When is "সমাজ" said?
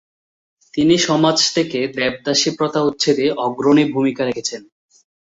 1.07-1.37